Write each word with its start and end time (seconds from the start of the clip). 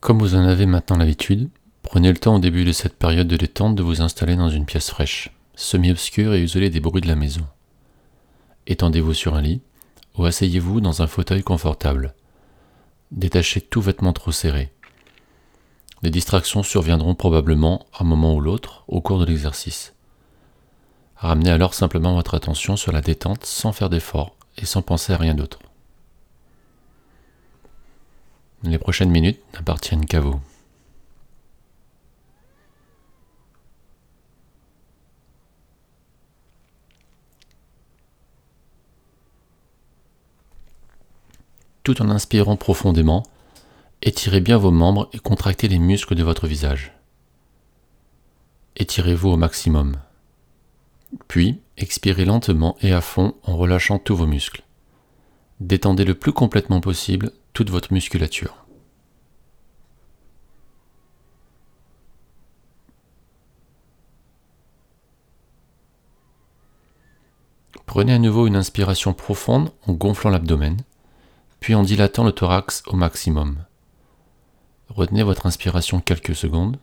Comme 0.00 0.18
vous 0.18 0.34
en 0.34 0.44
avez 0.44 0.64
maintenant 0.64 0.96
l'habitude, 0.96 1.50
prenez 1.82 2.10
le 2.10 2.16
temps 2.16 2.36
au 2.36 2.38
début 2.38 2.64
de 2.64 2.72
cette 2.72 2.96
période 2.96 3.28
de 3.28 3.36
détente 3.36 3.76
de 3.76 3.82
vous 3.82 4.00
installer 4.00 4.34
dans 4.34 4.48
une 4.48 4.64
pièce 4.64 4.88
fraîche, 4.88 5.30
semi-obscure 5.54 6.32
et 6.32 6.42
isolée 6.42 6.70
des 6.70 6.80
bruits 6.80 7.02
de 7.02 7.06
la 7.06 7.16
maison. 7.16 7.46
Étendez-vous 8.66 9.12
sur 9.12 9.34
un 9.34 9.42
lit 9.42 9.60
ou 10.16 10.24
asseyez-vous 10.24 10.80
dans 10.80 11.02
un 11.02 11.06
fauteuil 11.06 11.42
confortable. 11.42 12.14
Détachez 13.10 13.60
tout 13.60 13.82
vêtement 13.82 14.14
trop 14.14 14.32
serré. 14.32 14.72
Les 16.02 16.10
distractions 16.10 16.62
surviendront 16.62 17.14
probablement 17.14 17.84
un 17.98 18.04
moment 18.04 18.34
ou 18.34 18.40
l'autre 18.40 18.84
au 18.88 19.02
cours 19.02 19.18
de 19.18 19.26
l'exercice. 19.26 19.92
Ramenez 21.16 21.50
alors 21.50 21.74
simplement 21.74 22.14
votre 22.14 22.34
attention 22.34 22.76
sur 22.78 22.92
la 22.92 23.02
détente 23.02 23.44
sans 23.44 23.72
faire 23.72 23.90
d'effort 23.90 24.34
et 24.56 24.64
sans 24.64 24.80
penser 24.80 25.12
à 25.12 25.18
rien 25.18 25.34
d'autre. 25.34 25.58
Les 28.62 28.78
prochaines 28.78 29.10
minutes 29.10 29.40
n'appartiennent 29.54 30.04
qu'à 30.04 30.20
vous. 30.20 30.38
Tout 41.82 42.02
en 42.02 42.10
inspirant 42.10 42.56
profondément, 42.56 43.22
étirez 44.02 44.40
bien 44.40 44.58
vos 44.58 44.70
membres 44.70 45.08
et 45.14 45.18
contractez 45.18 45.66
les 45.66 45.78
muscles 45.78 46.14
de 46.14 46.22
votre 46.22 46.46
visage. 46.46 46.92
Étirez-vous 48.76 49.30
au 49.30 49.36
maximum. 49.36 49.96
Puis, 51.26 51.60
expirez 51.78 52.26
lentement 52.26 52.76
et 52.82 52.92
à 52.92 53.00
fond 53.00 53.34
en 53.44 53.56
relâchant 53.56 53.98
tous 53.98 54.14
vos 54.14 54.26
muscles. 54.26 54.62
Détendez 55.60 56.06
le 56.06 56.14
plus 56.14 56.32
complètement 56.32 56.80
possible 56.80 57.32
toute 57.52 57.68
votre 57.68 57.92
musculature. 57.92 58.64
Prenez 67.84 68.14
à 68.14 68.18
nouveau 68.18 68.46
une 68.46 68.56
inspiration 68.56 69.12
profonde 69.12 69.72
en 69.86 69.92
gonflant 69.92 70.30
l'abdomen, 70.30 70.78
puis 71.58 71.74
en 71.74 71.82
dilatant 71.82 72.24
le 72.24 72.32
thorax 72.32 72.82
au 72.86 72.96
maximum. 72.96 73.58
Retenez 74.88 75.24
votre 75.24 75.44
inspiration 75.44 76.00
quelques 76.00 76.34
secondes, 76.34 76.78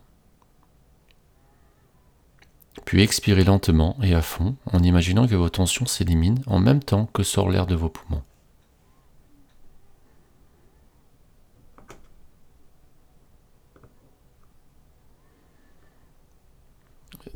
puis 2.84 3.02
expirez 3.02 3.42
lentement 3.42 3.96
et 4.02 4.14
à 4.14 4.22
fond 4.22 4.54
en 4.66 4.82
imaginant 4.82 5.26
que 5.26 5.34
vos 5.34 5.48
tensions 5.48 5.86
s'éliminent 5.86 6.42
en 6.46 6.60
même 6.60 6.82
temps 6.82 7.06
que 7.06 7.22
sort 7.22 7.50
l'air 7.50 7.66
de 7.66 7.74
vos 7.74 7.88
poumons. 7.88 8.22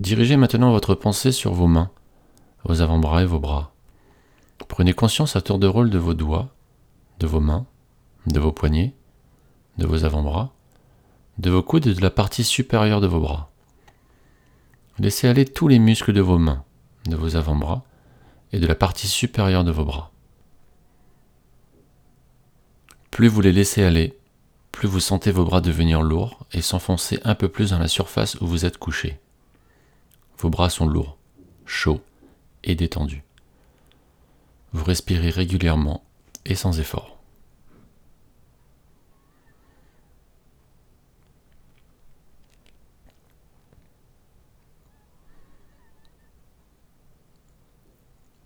Dirigez 0.03 0.37
maintenant 0.37 0.73
votre 0.73 0.97
pensée 0.97 1.31
sur 1.31 1.53
vos 1.53 1.69
mains, 1.69 1.93
vos 2.65 2.81
avant-bras 2.81 3.23
et 3.23 3.25
vos 3.25 3.39
bras. 3.39 3.73
Prenez 4.67 4.95
conscience 4.95 5.37
à 5.37 5.41
tour 5.41 5.61
de 5.61 5.69
rôle 5.69 5.91
de 5.91 5.99
vos 5.99 6.15
doigts, 6.15 6.49
de 7.21 7.29
vos 7.29 7.39
mains, 7.39 7.67
de 8.27 8.41
vos 8.41 8.51
poignets, 8.51 8.97
de 9.79 9.87
vos 9.87 10.05
avant-bras, 10.05 10.53
de 11.39 11.51
vos 11.51 11.63
coudes 11.63 11.87
et 11.87 11.95
de 11.95 12.01
la 12.01 12.11
partie 12.11 12.43
supérieure 12.43 13.01
de 13.01 13.07
vos 13.07 13.21
bras. 13.21 13.53
Laissez 14.99 15.29
aller 15.29 15.45
tous 15.45 15.69
les 15.69 15.79
muscles 15.79 16.13
de 16.13 16.21
vos 16.21 16.37
mains, 16.37 16.65
de 17.07 17.15
vos 17.15 17.37
avant-bras 17.37 17.85
et 18.51 18.59
de 18.59 18.67
la 18.67 18.75
partie 18.75 19.07
supérieure 19.07 19.63
de 19.63 19.71
vos 19.71 19.85
bras. 19.85 20.11
Plus 23.13 23.29
vous 23.29 23.41
les 23.41 23.53
laissez 23.53 23.85
aller, 23.85 24.19
plus 24.73 24.89
vous 24.89 24.99
sentez 24.99 25.31
vos 25.31 25.45
bras 25.45 25.61
devenir 25.61 26.03
lourds 26.03 26.45
et 26.51 26.61
s'enfoncer 26.61 27.21
un 27.23 27.37
peu 27.37 27.49
plus 27.49 27.71
dans 27.71 27.79
la 27.79 27.87
surface 27.87 28.35
où 28.41 28.49
vous 28.49 28.67
êtes 28.67 28.79
couché. 28.79 29.21
Vos 30.43 30.51
bras 30.51 30.71
sont 30.71 30.89
lourds, 30.89 31.19
chauds 31.67 32.01
et 32.65 32.75
détendus. 32.75 33.23
Vous 34.73 34.83
respirez 34.83 35.31
régulièrement 35.31 36.03
et 36.45 36.57
sans 36.57 36.81
effort. 36.81 37.17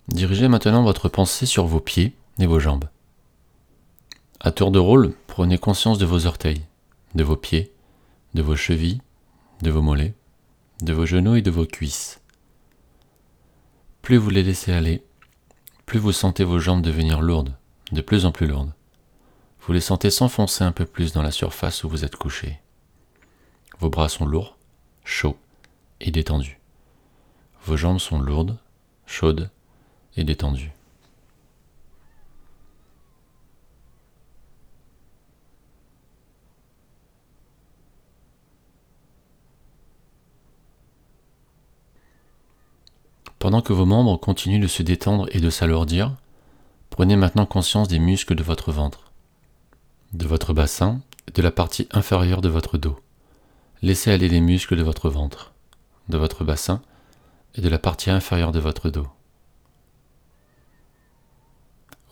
Dirigez 0.07 0.49
maintenant 0.49 0.83
votre 0.83 1.09
pensée 1.09 1.47
sur 1.47 1.65
vos 1.65 1.79
pieds 1.79 2.15
et 2.37 2.45
vos 2.45 2.59
jambes. 2.59 2.89
À 4.39 4.51
tour 4.51 4.69
de 4.69 4.77
rôle, 4.77 5.15
prenez 5.25 5.57
conscience 5.57 5.97
de 5.97 6.05
vos 6.05 6.27
orteils, 6.27 6.61
de 7.15 7.23
vos 7.23 7.37
pieds, 7.37 7.73
de 8.35 8.43
vos 8.43 8.55
chevilles, 8.55 9.01
de 9.63 9.71
vos 9.71 9.81
mollets, 9.81 10.13
de 10.81 10.93
vos 10.93 11.05
genoux 11.05 11.35
et 11.35 11.41
de 11.41 11.51
vos 11.51 11.65
cuisses. 11.65 12.21
Plus 14.01 14.17
vous 14.17 14.29
les 14.29 14.43
laissez 14.43 14.71
aller, 14.71 15.03
plus 15.85 15.99
vous 15.99 16.11
sentez 16.11 16.43
vos 16.43 16.59
jambes 16.59 16.81
devenir 16.81 17.21
lourdes, 17.21 17.55
de 17.91 18.01
plus 18.01 18.25
en 18.25 18.31
plus 18.31 18.47
lourdes. 18.47 18.73
Vous 19.61 19.73
les 19.73 19.81
sentez 19.81 20.11
s'enfoncer 20.11 20.63
un 20.63 20.71
peu 20.71 20.85
plus 20.85 21.13
dans 21.13 21.23
la 21.23 21.31
surface 21.31 21.83
où 21.83 21.89
vous 21.89 22.05
êtes 22.05 22.15
couché. 22.15 22.59
Vos 23.79 23.89
bras 23.89 24.09
sont 24.09 24.25
lourds, 24.25 24.57
chauds 25.03 25.37
et 25.99 26.11
détendus. 26.11 26.59
Vos 27.65 27.75
jambes 27.75 27.99
sont 27.99 28.19
lourdes, 28.19 28.57
chaudes 29.05 29.49
et 30.15 30.23
détendues. 30.23 30.76
Pendant 43.47 43.61
que 43.61 43.71
vos 43.71 43.85
membres 43.85 44.17
continuent 44.17 44.59
de 44.59 44.67
se 44.67 44.83
détendre 44.83 45.29
et 45.31 45.39
de 45.39 45.49
s'alourdir, 45.49 46.13
prenez 46.89 47.15
maintenant 47.15 47.45
conscience 47.45 47.87
des 47.87 47.97
muscles 47.97 48.35
de 48.35 48.43
votre 48.43 48.73
ventre, 48.73 49.13
de 50.11 50.27
votre 50.27 50.51
bassin 50.51 50.99
et 51.29 51.31
de 51.31 51.41
la 51.41 51.51
partie 51.51 51.87
inférieure 51.91 52.41
de 52.41 52.49
votre 52.49 52.77
dos. 52.77 52.99
Laissez 53.81 54.11
aller 54.11 54.27
les 54.27 54.41
muscles 54.41 54.75
de 54.75 54.83
votre 54.83 55.09
ventre, 55.09 55.53
de 56.09 56.17
votre 56.17 56.43
bassin 56.43 56.81
et 57.55 57.61
de 57.61 57.69
la 57.69 57.79
partie 57.79 58.09
inférieure 58.09 58.51
de 58.51 58.59
votre 58.59 58.89
dos. 58.89 59.07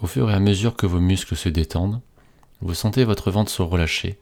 Au 0.01 0.07
fur 0.07 0.31
et 0.31 0.33
à 0.33 0.39
mesure 0.39 0.77
que 0.77 0.85
vos 0.85 1.01
muscles 1.01 1.35
se 1.35 1.49
détendent, 1.49 1.99
vous 2.61 2.75
sentez 2.75 3.03
votre 3.03 3.29
ventre 3.29 3.51
se 3.51 3.61
relâcher 3.61 4.17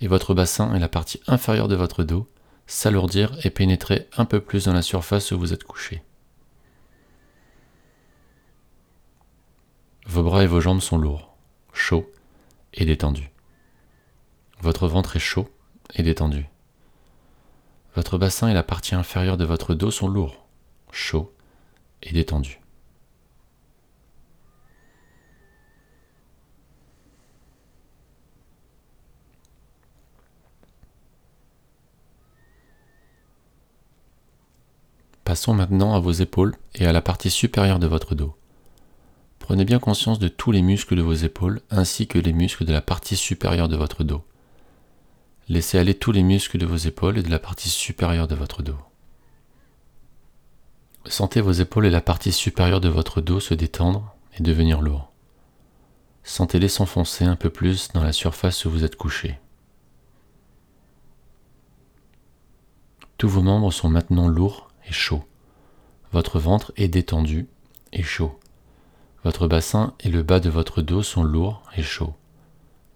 et 0.00 0.08
votre 0.08 0.32
bassin 0.32 0.74
et 0.74 0.78
la 0.78 0.88
partie 0.88 1.20
inférieure 1.26 1.68
de 1.68 1.76
votre 1.76 2.02
dos 2.02 2.26
s'alourdir 2.66 3.36
et 3.44 3.50
pénétrer 3.50 4.08
un 4.16 4.24
peu 4.24 4.40
plus 4.40 4.64
dans 4.64 4.72
la 4.72 4.80
surface 4.80 5.32
où 5.32 5.38
vous 5.38 5.52
êtes 5.52 5.64
couché. 5.64 6.02
Vos 10.06 10.22
bras 10.22 10.44
et 10.44 10.46
vos 10.46 10.60
jambes 10.60 10.80
sont 10.80 10.98
lourds, 10.98 11.34
chauds 11.72 12.08
et 12.72 12.84
détendus. 12.84 13.30
Votre 14.60 14.86
ventre 14.86 15.16
est 15.16 15.20
chaud 15.20 15.48
et 15.94 16.04
détendu. 16.04 16.46
Votre 17.96 18.16
bassin 18.16 18.48
et 18.48 18.54
la 18.54 18.62
partie 18.62 18.94
inférieure 18.94 19.36
de 19.36 19.44
votre 19.44 19.74
dos 19.74 19.90
sont 19.90 20.06
lourds, 20.06 20.46
chauds 20.92 21.34
et 22.02 22.12
détendus. 22.12 22.60
Passons 35.24 35.54
maintenant 35.54 35.94
à 35.94 35.98
vos 35.98 36.12
épaules 36.12 36.54
et 36.76 36.86
à 36.86 36.92
la 36.92 37.02
partie 37.02 37.30
supérieure 37.30 37.80
de 37.80 37.88
votre 37.88 38.14
dos. 38.14 38.36
Prenez 39.46 39.64
bien 39.64 39.78
conscience 39.78 40.18
de 40.18 40.26
tous 40.26 40.50
les 40.50 40.60
muscles 40.60 40.96
de 40.96 41.02
vos 41.02 41.14
épaules 41.14 41.60
ainsi 41.70 42.08
que 42.08 42.18
les 42.18 42.32
muscles 42.32 42.64
de 42.64 42.72
la 42.72 42.80
partie 42.80 43.14
supérieure 43.14 43.68
de 43.68 43.76
votre 43.76 44.02
dos. 44.02 44.24
Laissez 45.48 45.78
aller 45.78 45.94
tous 45.94 46.10
les 46.10 46.24
muscles 46.24 46.58
de 46.58 46.66
vos 46.66 46.74
épaules 46.74 47.18
et 47.18 47.22
de 47.22 47.30
la 47.30 47.38
partie 47.38 47.68
supérieure 47.68 48.26
de 48.26 48.34
votre 48.34 48.64
dos. 48.64 48.80
Sentez 51.04 51.40
vos 51.40 51.52
épaules 51.52 51.86
et 51.86 51.90
la 51.90 52.00
partie 52.00 52.32
supérieure 52.32 52.80
de 52.80 52.88
votre 52.88 53.20
dos 53.20 53.38
se 53.38 53.54
détendre 53.54 54.16
et 54.36 54.42
devenir 54.42 54.80
lourds. 54.80 55.12
Sentez-les 56.24 56.66
s'enfoncer 56.66 57.24
un 57.24 57.36
peu 57.36 57.48
plus 57.48 57.92
dans 57.92 58.02
la 58.02 58.12
surface 58.12 58.64
où 58.64 58.70
vous 58.72 58.82
êtes 58.82 58.96
couché. 58.96 59.38
Tous 63.16 63.28
vos 63.28 63.42
membres 63.42 63.72
sont 63.72 63.90
maintenant 63.90 64.26
lourds 64.26 64.72
et 64.88 64.92
chauds. 64.92 65.24
Votre 66.10 66.40
ventre 66.40 66.72
est 66.76 66.88
détendu 66.88 67.46
et 67.92 68.02
chaud. 68.02 68.40
Votre 69.26 69.48
bassin 69.48 69.92
et 69.98 70.08
le 70.08 70.22
bas 70.22 70.38
de 70.38 70.48
votre 70.48 70.82
dos 70.82 71.02
sont 71.02 71.24
lourds 71.24 71.64
et 71.76 71.82
chauds. 71.82 72.14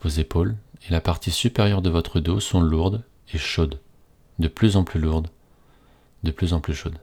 Vos 0.01 0.11
épaules 0.11 0.57
et 0.87 0.93
la 0.93 1.01
partie 1.01 1.33
supérieure 1.33 1.83
de 1.83 1.91
votre 1.91 2.21
dos 2.21 2.39
sont 2.39 2.61
lourdes 2.61 3.03
et 3.35 3.37
chaudes, 3.37 3.81
de 4.39 4.47
plus 4.47 4.77
en 4.77 4.85
plus 4.85 5.01
lourdes, 5.01 5.27
de 6.23 6.31
plus 6.31 6.53
en 6.53 6.61
plus 6.61 6.73
chaudes. 6.73 7.01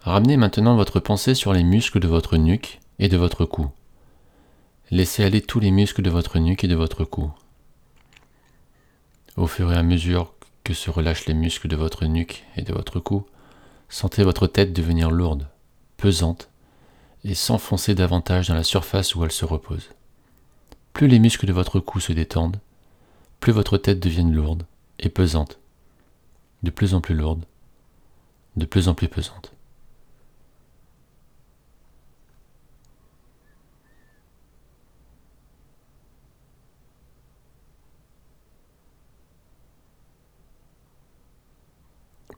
Ramenez 0.00 0.38
maintenant 0.38 0.76
votre 0.76 1.00
pensée 1.00 1.34
sur 1.34 1.52
les 1.52 1.64
muscles 1.64 2.00
de 2.00 2.08
votre 2.08 2.38
nuque 2.38 2.80
et 2.98 3.08
de 3.08 3.18
votre 3.18 3.44
cou. 3.44 3.68
Laissez 4.90 5.22
aller 5.22 5.42
tous 5.42 5.60
les 5.60 5.70
muscles 5.70 6.00
de 6.00 6.08
votre 6.08 6.38
nuque 6.38 6.64
et 6.64 6.68
de 6.68 6.76
votre 6.76 7.04
cou. 7.04 7.30
Au 9.36 9.46
fur 9.46 9.70
et 9.70 9.76
à 9.76 9.82
mesure 9.82 10.32
que 10.70 10.76
se 10.76 10.88
relâchent 10.88 11.26
les 11.26 11.34
muscles 11.34 11.66
de 11.66 11.74
votre 11.74 12.04
nuque 12.04 12.44
et 12.56 12.62
de 12.62 12.72
votre 12.72 13.00
cou, 13.00 13.26
sentez 13.88 14.22
votre 14.22 14.46
tête 14.46 14.72
devenir 14.72 15.10
lourde, 15.10 15.48
pesante, 15.96 16.48
et 17.24 17.34
s'enfoncer 17.34 17.96
davantage 17.96 18.46
dans 18.46 18.54
la 18.54 18.62
surface 18.62 19.16
où 19.16 19.24
elle 19.24 19.32
se 19.32 19.44
repose. 19.44 19.88
Plus 20.92 21.08
les 21.08 21.18
muscles 21.18 21.46
de 21.46 21.52
votre 21.52 21.80
cou 21.80 21.98
se 21.98 22.12
détendent, 22.12 22.60
plus 23.40 23.50
votre 23.50 23.78
tête 23.78 23.98
devient 23.98 24.30
lourde 24.30 24.62
et 25.00 25.08
pesante, 25.08 25.58
de 26.62 26.70
plus 26.70 26.94
en 26.94 27.00
plus 27.00 27.16
lourde, 27.16 27.44
de 28.54 28.64
plus 28.64 28.86
en 28.86 28.94
plus 28.94 29.08
pesante. 29.08 29.52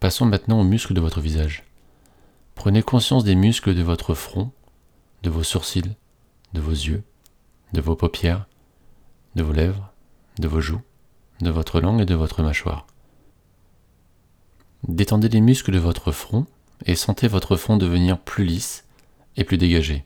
Passons 0.03 0.27
maintenant 0.27 0.59
aux 0.59 0.65
muscles 0.65 0.95
de 0.95 1.01
votre 1.01 1.21
visage. 1.21 1.63
Prenez 2.57 2.83
conscience 2.83 3.23
des 3.23 3.37
muscles 3.37 3.73
de 3.73 3.85
votre 3.85 4.15
front, 4.15 4.51
de 5.23 5.31
vos 5.31 5.45
sourcils, 5.45 5.95
de 6.55 6.61
vos 6.61 6.73
yeux, 6.73 7.05
de 7.73 7.81
vos 7.81 7.95
paupières, 7.95 8.49
de 9.37 9.45
vos 9.45 9.53
lèvres, 9.53 9.93
de 10.41 10.49
vos 10.49 10.61
joues, 10.61 10.81
de 11.41 11.51
votre 11.51 11.81
langue 11.81 12.01
et 12.01 12.05
de 12.05 12.17
votre 12.17 12.43
mâchoire. 12.43 12.89
Détendez 14.89 15.29
les 15.29 15.41
muscles 15.41 15.71
de 15.71 15.79
votre 15.79 16.11
front 16.11 16.47
et 16.85 16.97
sentez 16.97 17.29
votre 17.29 17.55
front 17.55 17.77
devenir 17.77 18.19
plus 18.19 18.45
lisse 18.45 18.85
et 19.37 19.45
plus 19.45 19.57
dégagé. 19.57 20.05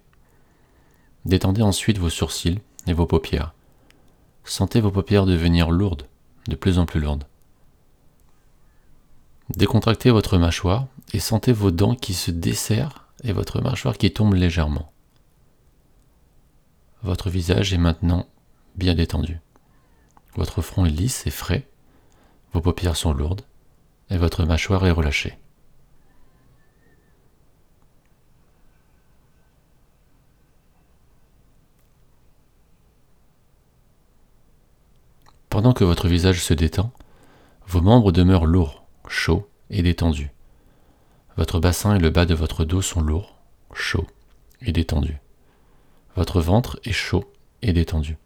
Détendez 1.25 1.63
ensuite 1.63 1.97
vos 1.97 2.11
sourcils 2.11 2.61
et 2.87 2.93
vos 2.93 3.07
paupières. 3.07 3.55
Sentez 4.45 4.83
vos 4.83 4.91
paupières 4.91 5.25
devenir 5.25 5.71
lourdes, 5.71 6.07
de 6.49 6.55
plus 6.55 6.79
en 6.79 6.85
plus 6.85 7.01
lourdes. 7.01 7.25
Décontractez 9.51 10.11
votre 10.11 10.39
mâchoire 10.39 10.87
et 11.13 11.21
sentez 11.21 11.53
vos 11.53 11.71
dents 11.71 11.95
qui 11.95 12.15
se 12.15 12.31
desserrent 12.31 13.07
et 13.23 13.33
votre 13.33 13.61
mâchoire 13.61 13.97
qui 13.97 14.13
tombe 14.13 14.35
légèrement. 14.35 14.93
Votre 17.03 17.31
visage 17.31 17.73
est 17.73 17.79
maintenant 17.79 18.27
bien 18.75 18.95
détendu. 18.95 19.41
Votre 20.35 20.63
front 20.63 20.85
est 20.85 20.91
lisse 20.91 21.27
et 21.27 21.31
frais, 21.31 21.67
vos 22.53 22.61
paupières 22.61 22.97
sont 22.97 23.13
lourdes 23.13 23.43
et 24.11 24.19
votre 24.19 24.45
mâchoire 24.45 24.85
est 24.87 24.91
relâchée. 24.91 25.39
Pendant 35.49 35.73
que 35.73 35.85
votre 35.85 36.09
visage 36.09 36.43
se 36.43 36.53
détend, 36.53 36.93
vos 37.67 37.81
membres 37.81 38.13
demeurent 38.13 38.45
lourds 38.45 38.86
chaud 39.09 39.49
et 39.71 39.83
détendu. 39.83 40.31
Votre 41.37 41.61
bassin 41.61 41.97
et 41.97 41.99
le 41.99 42.11
bas 42.11 42.27
de 42.27 42.35
votre 42.35 42.65
dos 42.65 42.83
sont 42.83 43.01
lourds, 43.01 43.37
chauds 43.75 44.07
et 44.63 44.73
détendus. 44.73 45.19
Votre 46.15 46.41
ventre 46.41 46.81
est 46.85 46.93
chaud 46.93 47.25
et 47.63 47.73
détendu. 47.73 48.17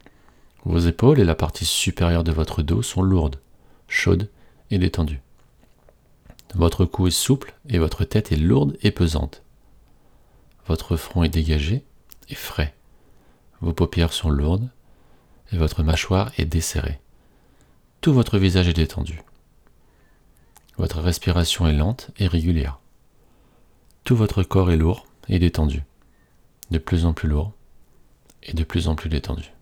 Vos 0.64 0.78
épaules 0.78 1.18
et 1.18 1.24
la 1.24 1.34
partie 1.34 1.64
supérieure 1.64 2.24
de 2.24 2.32
votre 2.32 2.62
dos 2.62 2.82
sont 2.82 3.02
lourdes, 3.02 3.40
chaudes 3.88 4.30
et 4.70 4.78
détendues. 4.78 5.20
Votre 6.54 6.84
cou 6.84 7.06
est 7.06 7.12
souple 7.12 7.54
et 7.68 7.78
votre 7.78 8.04
tête 8.04 8.32
est 8.32 8.36
lourde 8.36 8.76
et 8.82 8.90
pesante. 8.90 9.42
Votre 10.66 10.96
front 10.96 11.24
est 11.24 11.28
dégagé 11.28 11.84
et 12.28 12.34
frais. 12.34 12.74
Vos 13.60 13.72
paupières 13.72 14.12
sont 14.12 14.30
lourdes 14.30 14.68
et 15.52 15.56
votre 15.56 15.82
mâchoire 15.82 16.30
est 16.38 16.44
desserrée. 16.44 17.00
Tout 18.00 18.12
votre 18.12 18.38
visage 18.38 18.68
est 18.68 18.74
détendu. 18.74 19.20
Votre 20.80 21.02
respiration 21.02 21.66
est 21.68 21.74
lente 21.74 22.10
et 22.18 22.26
régulière. 22.26 22.78
Tout 24.02 24.16
votre 24.16 24.42
corps 24.42 24.70
est 24.70 24.78
lourd 24.78 25.06
et 25.28 25.38
détendu, 25.38 25.82
de 26.70 26.78
plus 26.78 27.04
en 27.04 27.12
plus 27.12 27.28
lourd 27.28 27.52
et 28.42 28.54
de 28.54 28.64
plus 28.64 28.88
en 28.88 28.94
plus 28.94 29.10
détendu. 29.10 29.52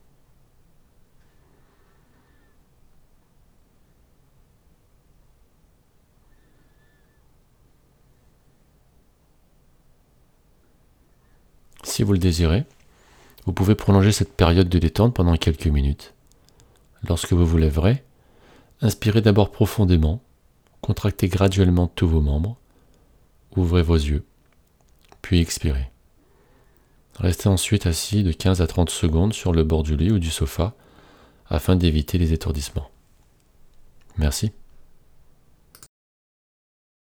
Si 11.82 12.04
vous 12.04 12.12
le 12.12 12.20
désirez, 12.20 12.64
vous 13.44 13.52
pouvez 13.52 13.74
prolonger 13.74 14.12
cette 14.12 14.34
période 14.34 14.68
de 14.68 14.78
détente 14.78 15.14
pendant 15.14 15.34
quelques 15.36 15.66
minutes. 15.66 16.14
Lorsque 17.08 17.32
vous 17.32 17.44
vous 17.44 17.58
lèverez, 17.58 18.04
inspirez 18.82 19.20
d'abord 19.20 19.50
profondément 19.50 20.22
Contractez 20.80 21.28
graduellement 21.28 21.86
tous 21.88 22.08
vos 22.08 22.20
membres. 22.20 22.56
Ouvrez 23.56 23.82
vos 23.82 23.96
yeux, 23.96 24.24
puis 25.22 25.40
expirez. 25.40 25.90
Restez 27.18 27.48
ensuite 27.48 27.86
assis 27.86 28.22
de 28.22 28.30
15 28.30 28.60
à 28.60 28.66
30 28.66 28.90
secondes 28.90 29.32
sur 29.32 29.52
le 29.52 29.64
bord 29.64 29.82
du 29.82 29.96
lit 29.96 30.12
ou 30.12 30.18
du 30.18 30.30
sofa 30.30 30.74
afin 31.48 31.74
d'éviter 31.74 32.18
les 32.18 32.32
étourdissements. 32.32 32.90
Merci. 34.16 34.52